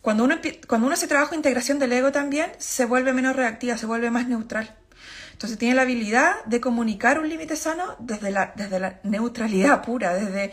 [0.00, 0.36] cuando, uno,
[0.68, 4.10] cuando uno hace trabajo de integración del ego también, se vuelve menos reactiva, se vuelve
[4.10, 4.76] más neutral.
[5.32, 10.14] Entonces, tiene la habilidad de comunicar un límite sano desde la, desde la neutralidad pura,
[10.14, 10.52] desde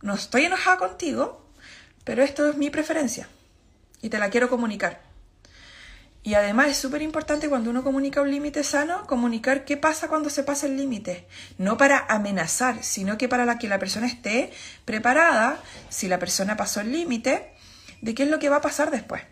[0.00, 1.44] no estoy enojada contigo,
[2.04, 3.28] pero esto es mi preferencia
[4.00, 5.07] y te la quiero comunicar.
[6.28, 10.28] Y además es súper importante cuando uno comunica un límite sano, comunicar qué pasa cuando
[10.28, 11.26] se pasa el límite.
[11.56, 14.52] No para amenazar, sino que para que la persona esté
[14.84, 17.54] preparada, si la persona pasó el límite,
[18.02, 19.22] de qué es lo que va a pasar después.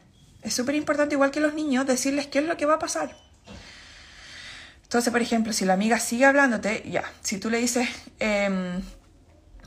[0.40, 3.14] Es súper importante, igual que los niños, decirles qué es lo que va a pasar.
[4.85, 8.80] Entonces, por ejemplo, si la amiga sigue hablándote, ya, si tú le dices, em,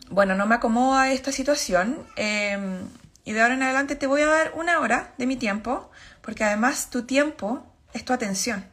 [0.09, 2.87] bueno, no me acomoda esta situación, em,
[3.23, 6.43] y de ahora en adelante te voy a dar una hora de mi tiempo porque
[6.43, 8.65] además tu tiempo es tu atención.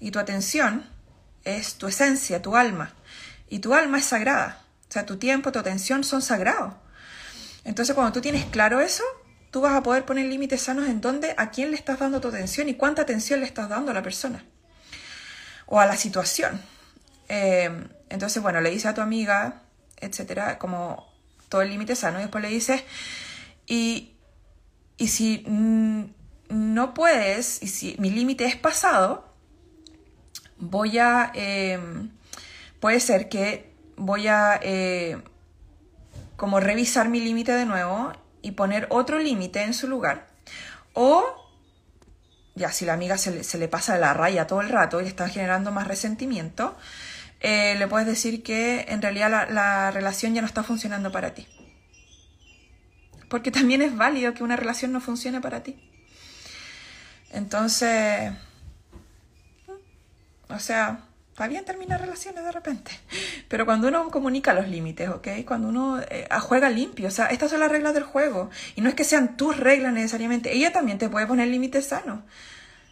[0.00, 0.88] Y tu atención
[1.44, 2.94] es tu esencia, tu alma.
[3.48, 4.62] Y tu alma es sagrada.
[4.88, 6.74] O sea, tu tiempo, tu atención son sagrados.
[7.64, 9.04] Entonces, cuando tú tienes claro eso,
[9.50, 12.28] tú vas a poder poner límites sanos en dónde, a quién le estás dando tu
[12.28, 14.44] atención y cuánta atención le estás dando a la persona
[15.66, 16.60] o a la situación.
[17.28, 17.70] Eh,
[18.08, 19.62] entonces, bueno, le dices a tu amiga,
[19.98, 21.12] etcétera, como
[21.48, 22.82] todo el límite sano, y después le dices,
[23.66, 24.14] y,
[24.96, 26.04] y si mm,
[26.48, 29.28] no puedes, y si mi límite es pasado,
[30.58, 32.10] voy a, em,
[32.80, 35.20] puede ser que voy a eh,
[36.36, 40.28] como revisar mi límite de nuevo y poner otro límite en su lugar.
[40.94, 41.24] O,
[42.54, 45.08] ya si la amiga se le, pasa de la raya todo el rato y le
[45.08, 46.76] está generando más resentimiento,
[47.40, 51.34] eh, le puedes decir que en realidad la, la relación ya no está funcionando para
[51.34, 51.46] ti.
[53.28, 55.76] Porque también es válido que una relación no funcione para ti.
[57.30, 58.32] Entonces,
[60.48, 62.90] o sea, está bien terminar relaciones de repente,
[63.48, 65.28] pero cuando uno comunica los límites, ¿ok?
[65.46, 68.88] Cuando uno eh, juega limpio, o sea, estas son las reglas del juego, y no
[68.88, 72.20] es que sean tus reglas necesariamente, ella también te puede poner límites sanos,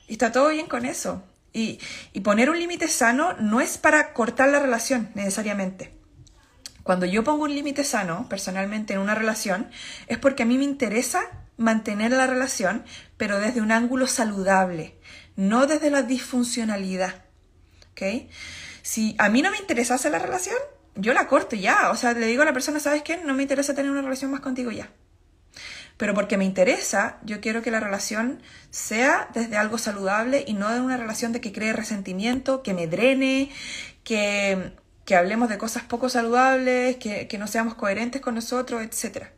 [0.07, 1.25] y está todo bien con eso.
[1.53, 1.81] Y,
[2.13, 5.95] y poner un límite sano no es para cortar la relación necesariamente.
[6.83, 9.71] Cuando yo pongo un límite sano, personalmente, en una relación,
[10.07, 11.23] es porque a mí me interesa
[11.57, 12.85] mantener la relación,
[13.17, 14.97] pero desde un ángulo saludable,
[15.37, 17.25] no desde la disfuncionalidad.
[17.93, 18.29] ¿Ok?
[18.83, 20.57] Si a mí no me interesase la relación,
[20.95, 21.91] yo la corto ya.
[21.91, 23.17] O sea, le digo a la persona, ¿sabes qué?
[23.19, 24.91] No me interesa tener una relación más contigo ya.
[25.97, 30.71] Pero porque me interesa, yo quiero que la relación sea desde algo saludable y no
[30.73, 33.51] de una relación de que cree resentimiento, que me drene,
[34.05, 34.73] que,
[35.07, 39.33] que hablemos de cosas poco saludables, que, que no seamos coherentes con nosotros, etcétera.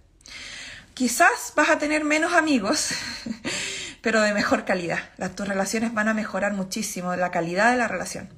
[0.95, 2.91] Quizás vas a tener menos amigos,
[4.03, 4.99] pero de mejor calidad.
[5.17, 8.29] Las, tus relaciones van a mejorar muchísimo, la calidad de la relación.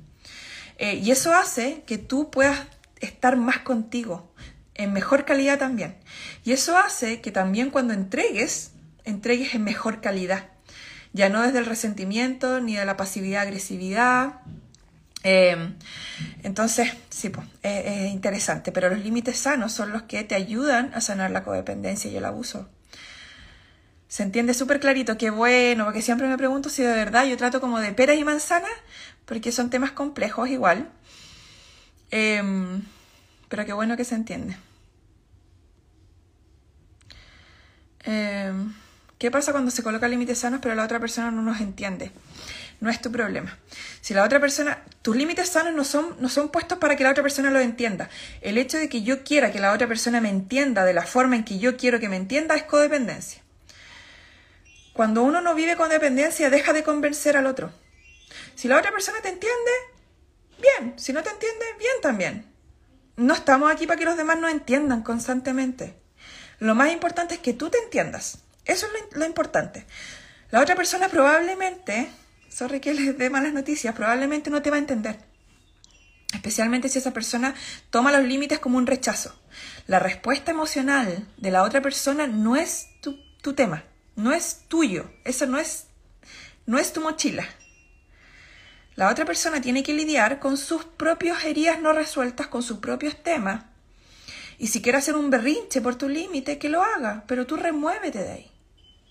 [0.79, 2.67] Eh, y eso hace que tú puedas
[3.01, 4.33] estar más contigo,
[4.75, 5.97] en mejor calidad también.
[6.45, 8.73] Y eso hace que también cuando entregues,
[9.05, 10.47] entregues en mejor calidad.
[11.13, 14.41] Ya no desde el resentimiento, ni de la pasividad-agresividad,
[15.23, 15.75] eh,
[16.43, 17.31] entonces, sí,
[17.63, 22.11] es, interesante, pero los límites sanos son los que te ayudan a sanar la codependencia
[22.11, 22.69] y el abuso.
[24.11, 27.61] Se entiende súper clarito, qué bueno, porque siempre me pregunto si de verdad yo trato
[27.61, 28.73] como de peras y manzanas,
[29.25, 30.91] porque son temas complejos igual.
[32.11, 32.83] Em,
[33.49, 34.57] pero qué bueno que se entiende.
[38.01, 38.75] Em,
[39.19, 42.11] ¿Qué pasa cuando se colocan límites sanos pero la otra persona no nos entiende?
[42.81, 43.59] no es tu problema.
[44.01, 47.11] Si la otra persona, tus límites sanos no son, no son puestos para que la
[47.11, 48.09] otra persona lo entienda.
[48.41, 51.37] El hecho de que yo quiera que la otra persona me entienda de la forma
[51.37, 53.43] en que yo quiero que me entienda es codependencia.
[55.01, 57.73] Cuando uno no vive con dependencia, deja de convencer al otro.
[58.55, 59.71] Si la otra persona te entiende,
[60.61, 60.93] bien.
[60.99, 62.55] Si no te entiende, bien también.
[63.17, 65.99] No estamos aquí para que los demás nos entiendan constantemente.
[66.59, 68.41] Lo más importante es que tú te entiendas.
[68.67, 69.87] Eso es lo, importante.
[70.51, 72.11] La otra persona probablemente
[72.51, 75.17] sorry que les dé malas noticias, probablemente no te va a entender.
[76.35, 77.55] Especialmente si esa persona
[77.89, 79.35] toma los límites como un rechazo.
[79.87, 83.85] La respuesta emocional de la otra persona no es tu tema,
[84.17, 85.87] no es tuyo, eso no es,
[86.67, 87.47] no es tu mochila.
[88.97, 93.23] La otra persona tiene que lidiar con sus propias heridas no resueltas, con sus propios
[93.23, 93.65] temas.
[94.59, 98.19] Y si quiere hacer un berrinche por tu límite, que lo haga, pero tú remuévete
[98.19, 98.51] de ahí.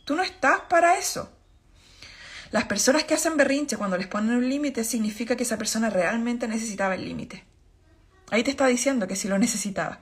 [0.06, 1.32] Tú no estás para eso.
[2.52, 6.48] Las personas que hacen berrinche cuando les ponen un límite significa que esa persona realmente
[6.48, 7.44] necesitaba el límite.
[8.32, 10.02] Ahí te está diciendo que sí lo necesitaba.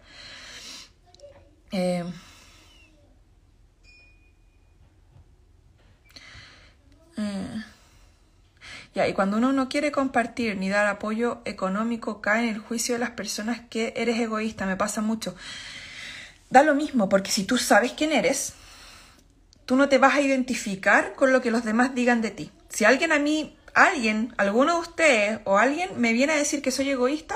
[1.72, 2.03] Eh,
[7.18, 7.63] eh,
[9.05, 12.99] y cuando uno no quiere compartir ni dar apoyo económico, cae en el juicio de
[12.99, 14.65] las personas que eres egoísta.
[14.65, 15.36] Me pasa mucho.
[16.49, 18.53] Da lo mismo, porque si tú sabes quién eres,
[19.65, 22.51] tú no te vas a identificar con lo que los demás digan de ti.
[22.70, 26.72] Si alguien a mí, alguien, alguno de ustedes o alguien me viene a decir que
[26.72, 27.36] soy egoísta,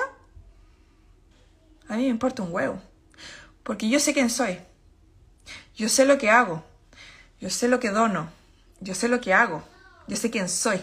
[1.88, 2.82] a mí me importa un huevo.
[3.64, 4.60] Porque yo sé quién soy.
[5.76, 6.64] Yo sé lo que hago.
[7.40, 8.32] Yo sé lo que dono.
[8.80, 9.64] Yo sé lo que hago.
[10.08, 10.80] Yo sé quién soy.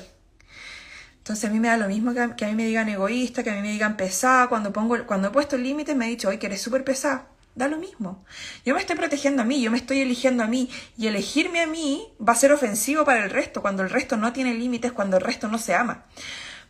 [1.19, 3.55] Entonces a mí me da lo mismo que a, mí me digan egoísta, que a
[3.55, 4.49] mí me digan pesada.
[4.49, 7.29] Cuando, pongo, cuando he puesto límites me he dicho, oye, que eres súper pesada.
[7.55, 8.25] Da lo mismo.
[8.65, 10.71] Yo me estoy protegiendo a mí, yo me estoy eligiendo a mí.
[10.97, 14.33] Y elegirme a mí va a ser ofensivo para el resto, cuando el resto no
[14.33, 16.07] tiene límites, cuando el resto no se ama.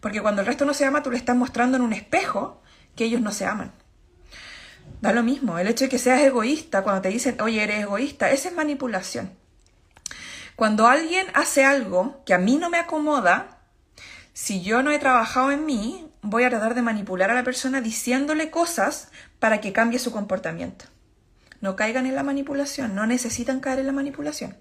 [0.00, 2.60] Porque cuando el resto no se ama, tú le estás mostrando en un espejo
[2.96, 3.72] que ellos no se aman.
[5.00, 5.58] Da lo mismo.
[5.58, 9.30] El hecho de que seas egoísta, cuando te dicen, oye, eres egoísta, esa es manipulación.
[10.58, 13.60] Cuando alguien hace algo que a mí no me acomoda,
[14.32, 17.80] si yo no he trabajado en mí, voy a tratar de manipular a la persona
[17.80, 19.06] diciéndole cosas
[19.38, 20.86] para que cambie su comportamiento.
[21.60, 24.56] No caigan en la manipulación, no necesitan caer en la manipulación.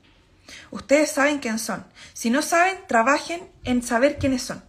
[0.69, 1.83] Ustedes saben quién son.
[2.13, 4.63] Si no saben, trabajen en saber quiénes son.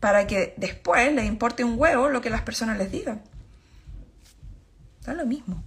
[0.00, 3.22] Para que después les importe un huevo lo que las personas les digan.
[5.04, 5.62] Da lo mismo.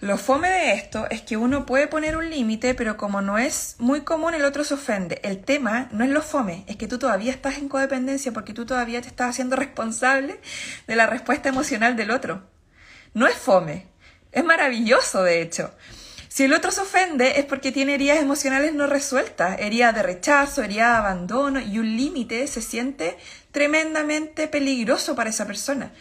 [0.00, 3.76] Lo fome de esto es que uno puede poner un límite, pero como no es
[3.78, 5.20] muy común, el otro se ofende.
[5.22, 8.64] El tema no es lo fome, es que tú todavía estás en codependencia porque tú
[8.64, 10.40] todavía te estás haciendo responsable
[10.86, 12.48] de la respuesta emocional del otro.
[13.12, 13.88] No es fome,
[14.32, 15.74] es maravilloso de hecho.
[16.28, 20.62] Si el otro se ofende es porque tiene heridas emocionales no resueltas, heridas de rechazo,
[20.62, 23.18] heridas de abandono y un límite se siente
[23.52, 25.92] tremendamente peligroso para esa persona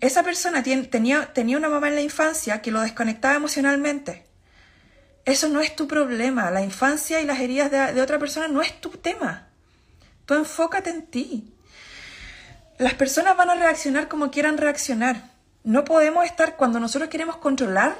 [0.00, 4.24] esa persona tenía, tenía una mamá en la infancia que lo desconectaba emocionalmente.
[5.24, 6.50] Eso no es tu problema.
[6.50, 9.48] La infancia y las heridas de, otra persona no es tu tema.
[10.26, 11.54] Tú enfócate en ti.
[12.78, 15.30] Las personas van a reaccionar como quieran reaccionar.
[15.62, 17.96] No podemos estar, cuando nosotros queremos controlar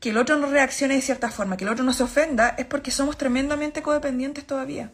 [0.00, 2.66] que el otro no reaccione de cierta forma, que el otro no se ofenda, es
[2.66, 4.90] porque somos tremendamente codependientes todavía.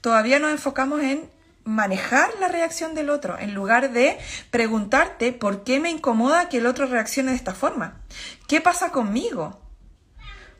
[0.00, 1.30] Todavía nos enfocamos en
[1.64, 4.18] manejar la reacción del otro en lugar de
[4.50, 8.00] preguntarte por qué me incomoda que el otro reaccione de esta forma.
[8.48, 9.60] ¿Qué pasa conmigo?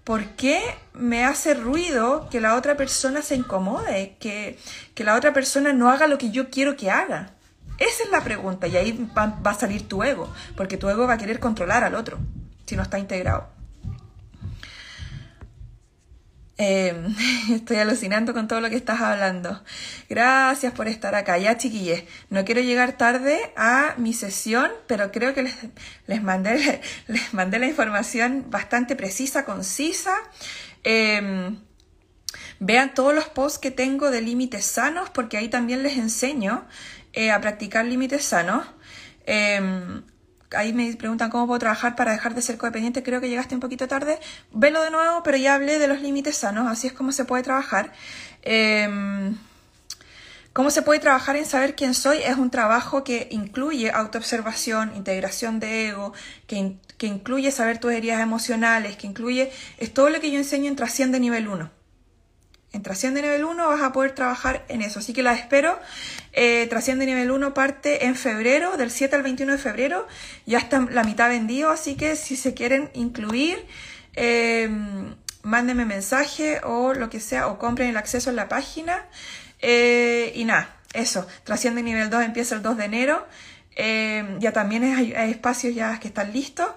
[0.05, 4.17] ¿Por qué me hace ruido que la otra persona se incomode?
[4.19, 4.59] Que,
[4.95, 7.35] que la otra persona no haga lo que yo quiero que haga.
[7.79, 11.07] Esa es la pregunta y ahí va, va a salir tu ego, porque tu ego
[11.07, 12.19] va a querer controlar al otro
[12.67, 13.60] si no está integrado.
[16.63, 17.17] Em,
[17.55, 19.65] estoy alucinando con todo lo que estás hablando.
[20.11, 21.39] Gracias por estar acá.
[21.39, 25.51] Ya, chiquilles, no quiero llegar tarde a mi sesión, pero creo que
[26.07, 30.15] les, mandé, les mandé la información bastante precisa, concisa.
[30.85, 31.57] Em,
[32.59, 36.69] vean todos los posts que tengo de límites sanos, porque ahí también les enseño
[37.15, 38.67] eh, a practicar límites sanos.
[40.57, 43.61] Ahí me preguntan cómo puedo trabajar para dejar de ser codependiente, creo que llegaste un
[43.61, 44.19] poquito tarde,
[44.53, 47.43] velo de nuevo, pero ya hablé de los límites sanos, así es como se puede
[47.43, 47.93] trabajar.
[48.43, 49.37] Em,
[50.53, 52.19] ¿Cómo se puede trabajar en saber quién soy?
[52.19, 56.13] Es un trabajo que incluye autoobservación, integración de ego,
[56.49, 60.69] que, que incluye saber tus heridas emocionales, que incluye, es todo lo que yo enseño
[60.69, 61.81] en Trasciende Nivel 1
[62.73, 65.01] en Trasciende Nivel 1 vas a poder trabajar en eso.
[65.01, 65.79] Así que la espero.
[66.33, 70.07] Eh, Trasciende Nivel 1 parte en febrero, del 7 al 21 de febrero.
[70.47, 73.65] Ya está la mitad vendido, así que si se quieren incluir,
[74.15, 74.69] eh,
[75.43, 79.07] mándenme mensaje o lo que sea, o compren el acceso en la página.
[79.61, 81.27] Eh, y nada, eso.
[81.45, 83.27] Trasciende Nivel 2 empieza el 2 de enero.
[83.77, 86.69] Eh, ya también hay, hay espacios ya que están listos.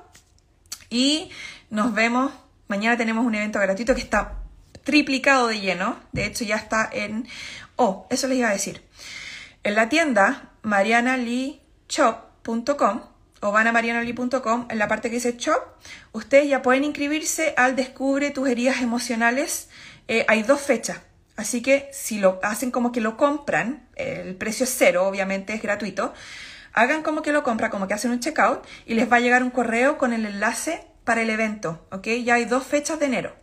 [0.89, 1.31] Y
[1.69, 2.31] nos vemos.
[2.67, 4.39] Mañana tenemos un evento gratuito que está
[4.83, 5.99] triplicado de lleno.
[6.11, 7.27] De hecho, ya está en...
[7.75, 8.83] Oh, eso les iba a decir.
[9.65, 13.01] En la tienda marianalichop.com
[13.39, 15.61] o van a marianali.com, en la parte que dice shop,
[16.11, 19.69] ustedes ya pueden inscribirse al Descubre tus heridas emocionales.
[20.09, 20.99] Eh, hay dos fechas.
[21.37, 25.61] Así que si lo hacen como que lo compran, el precio es cero, obviamente es
[25.61, 26.13] gratuito,
[26.73, 29.43] hagan como que lo compran, como que hacen un checkout y les va a llegar
[29.43, 32.07] un correo con el enlace para el evento, ¿ok?
[32.23, 33.33] Ya hay dos fechas de enero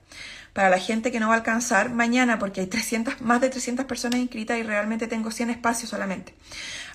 [0.53, 3.86] para la gente que no va a alcanzar mañana porque hay 300, más de 300
[3.86, 6.34] personas inscritas y realmente tengo 100 espacios solamente.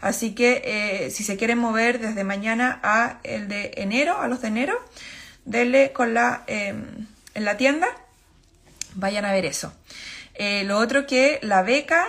[0.02, 4.42] Así que eh, si se quieren mover desde mañana a el de enero, a los
[4.42, 4.80] de enero,
[5.46, 7.88] denle con la, em, en la tienda,
[8.96, 9.74] vayan a ver eso.
[10.34, 12.06] Eh, lo otro que la beca,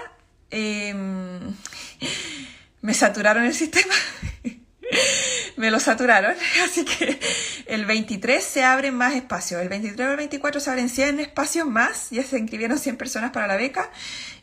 [0.51, 1.55] em,
[2.83, 3.95] me saturaron el sistema.
[5.57, 6.35] me lo saturaron,
[6.65, 7.19] así que
[7.67, 11.67] el 23 se abren más espacios, el 23 o el 24 se abren 100 espacios
[11.67, 13.91] más, ya se inscribieron 100 personas para la beca.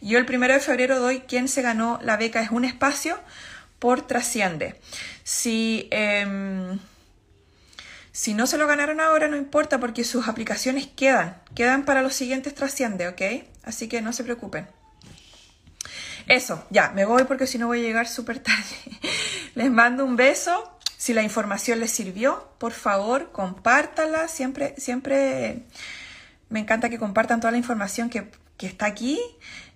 [0.01, 3.19] Yo el 1 de febrero doy quien se ganó la beca es un espacio
[3.79, 4.75] por Trasciende.
[5.23, 6.79] Si, em,
[8.11, 12.13] si no se lo ganaron ahora, no importa porque sus aplicaciones quedan, quedan para los
[12.13, 13.21] siguientes Trasciende, ¿ok?
[13.63, 14.67] Así que no se preocupen.
[16.27, 18.63] Eso, ya, me voy porque si no voy a llegar súper tarde.
[19.55, 24.29] Les mando un beso Si la información les sirvió, por favor, compártala.
[24.29, 25.63] Siempre, siempre
[26.49, 29.19] me encanta que compartan toda la información que, está aquí.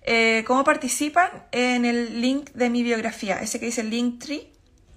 [0.02, 1.28] Eh, ¿Cómo participan?
[1.52, 4.50] En el link de mi biografía, ese que dice Linktree.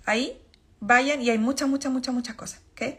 [0.06, 0.38] Ahí
[0.80, 2.62] vayan y hay muchas, muchas, muchas, muchas cosas.
[2.72, 2.98] ¿okay?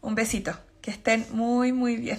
[0.00, 0.58] Un besito.
[0.80, 2.18] Que estén muy, muy bien.